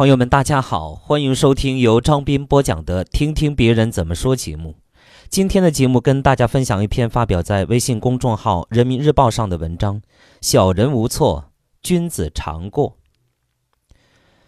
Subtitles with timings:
[0.00, 4.76] 朋友们，大家好，欢迎收听由张斌播讲的《听听别人怎么说》节目。
[5.28, 10.00] 今天的节目跟大家分享一篇发表在微信公众号《人民日报》上的文章：
[10.40, 11.52] 小人无错，
[11.82, 12.96] 君子常过。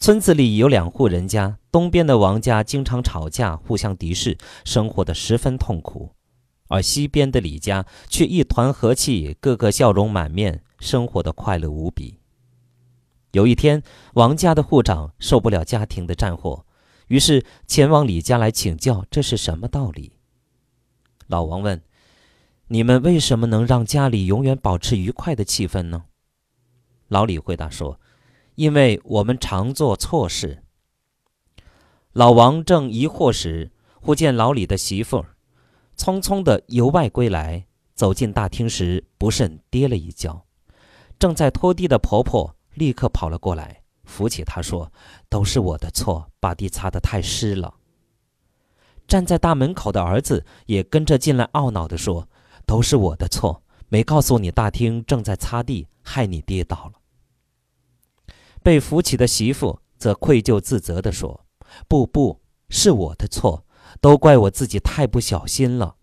[0.00, 6.14] 村子里有两户人家，东边的王家经常吵架，互相敌视，生活的十分痛苦；
[6.68, 12.20] 而西边的李家却一团和气，个个笑容满面，生活的快乐无比。
[13.34, 13.82] 有一天，
[14.12, 16.64] 王家的户长受不了家庭的战火，
[17.08, 20.12] 于是前往李家来请教这是什么道理。
[21.26, 21.82] 老王问
[22.68, 26.04] ：“你们为什么能让家里永远保持愉快的气氛呢？”
[27.10, 27.98] 老李回答说
[28.54, 30.62] ：“因为我们常做错事。”
[32.14, 35.34] 老王正疑惑时，忽见老李的媳妇儿
[35.96, 40.46] 匆匆的由外归来，走进大厅时不慎跌了一跤，
[41.18, 42.54] 正在拖地的婆婆。
[42.74, 44.92] 立刻跑了过来，扶起他说
[45.28, 47.74] ：“都是我的错，把地擦得太湿了。”
[49.06, 52.28] 站在大门口的儿子也跟着进来，懊恼地说
[52.66, 57.00] ：“都是我的错，没告诉你大厅正在擦地，害你跌倒了。”
[58.62, 61.44] 被扶起的媳妇则愧疚自责地说
[61.86, 62.40] ：“不，不
[62.70, 63.66] 是我的错，
[64.00, 65.96] 都怪我自己太不小心了。”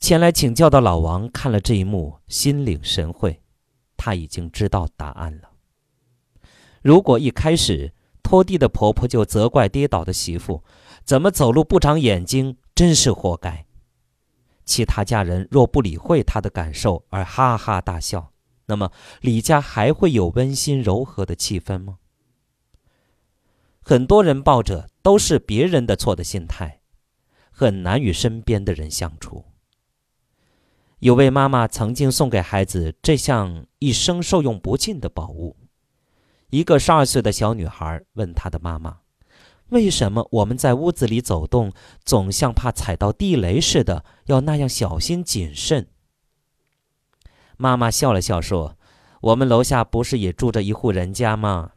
[0.00, 3.42] 前来请教的老王看了这一幕，心领神会。
[4.04, 5.52] 他已经知道答案了。
[6.82, 10.62] 如果一开始拖地的婆婆就责怪跌倒的媳妇，
[11.04, 13.64] 怎么走路不长眼睛，真是活该。
[14.66, 18.34] 其他家人若不理会她的感受而哈哈大笑，
[18.66, 21.96] 那么李家还会有温馨柔和的气氛吗？
[23.80, 26.82] 很多人抱着都是别人的错的心态，
[27.50, 29.46] 很难与身边的人相处。
[31.04, 35.54] 有位妈妈曾经送给孩子这项一生受用不尽的宝物。
[36.48, 39.00] 一个十二岁的小女孩问她的妈妈
[39.68, 41.74] ：“为什么我们在屋子里走动，
[42.06, 45.88] 总像怕踩到地雷似的，要那样小心谨慎？”
[47.58, 48.78] 妈妈笑了笑说
[49.20, 51.72] ：“我们楼下不是也住着一户人家吗？”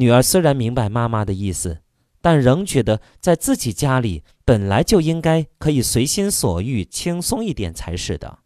[0.00, 1.82] 女儿虽然明白妈妈的意思。
[2.20, 8.40] 但仍觉得在自己家里本来就应该可以随心所欲、轻松一点才是的。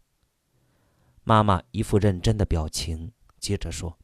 [1.23, 3.97] 妈妈一副认真的表情，接着说：“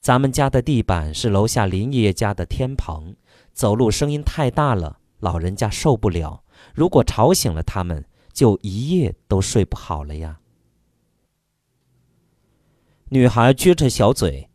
[0.00, 3.16] 咱们家的地板是楼下林爷爷家的天棚，
[3.52, 6.42] 走路声音太大了，老人家受不了。
[6.74, 10.40] 如果吵醒了他们，就一夜都睡不好了呀。”
[13.12, 14.48] 女孩撅着小嘴：“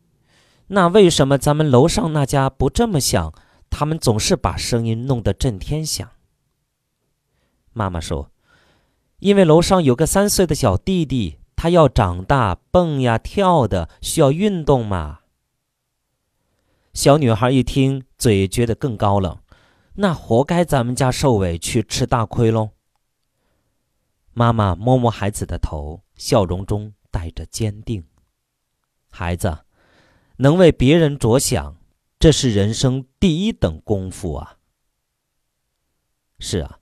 [0.68, 3.32] 那为什么咱们楼上那家不这么想？”
[3.78, 6.12] 他们总是把声音弄得震天响。
[7.74, 8.30] 妈妈说
[9.20, 15.20] ：“因为楼上有个三岁的小弟弟，他要长大，蹦呀跳的，需要运动嘛。”
[16.94, 19.42] 小女孩一听，嘴撅得更高了，
[19.96, 22.70] 那活该咱们家受委屈，吃大亏喽。
[24.32, 28.06] 妈妈摸摸孩子的头，笑容中带着坚定
[29.12, 29.58] ：“孩子，
[30.38, 31.75] 能为别人着想。”
[32.18, 34.56] 这是人生第一等功夫啊！
[36.38, 36.80] 是啊，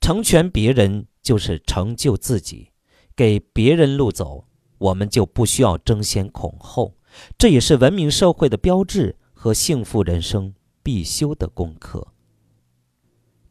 [0.00, 2.72] 成全别人就是成就自己，
[3.14, 6.96] 给别人路走，我们就不需要争先恐后。
[7.36, 12.14] 这也是文明社会的标志和幸福人生必修的功课。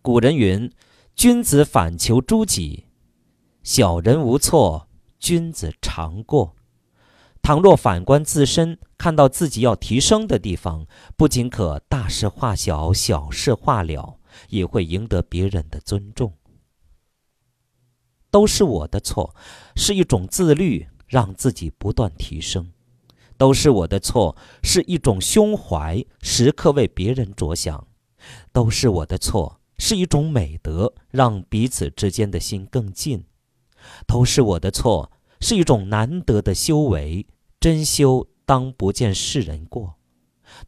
[0.02, 0.72] 古人云
[1.16, 2.88] ：“君子反求诸己，
[3.62, 4.88] 小人无错，
[5.20, 6.56] 君子常过。”
[7.42, 10.86] 倘若反观自身，看到自己要提升的地方，
[11.18, 14.20] 不仅可大事化小、小事化了，
[14.50, 16.34] 也会赢得别人的尊重。
[18.30, 19.36] 都是我的错，
[19.76, 22.66] 是一种自律，让自己不断提升；
[23.38, 27.88] 都是我的错，是一种胸怀，时刻为别人着想；
[28.54, 33.24] 都是我的错，是一种美德，让彼此之间的心更近；
[34.08, 35.12] 都是我的错。
[35.42, 37.26] 是一种难得的修为，
[37.60, 39.96] 真修当不见世人过，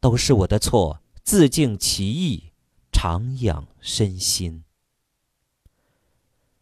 [0.02, 2.52] 都是我的错，自净其意，
[2.92, 4.64] 常养身心。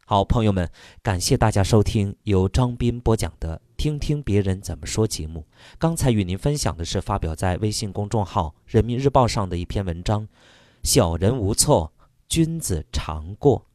[0.06, 0.70] 好，朋友们，
[1.02, 5.48] 感谢大家收听由张斌播讲的《听听别人怎么说》节目。
[5.80, 10.28] 刚才与您分享的是发表在微信公众号《人民日报》上的一篇文章
[10.84, 11.94] ：“小人无错，
[12.28, 13.66] 君子常过。”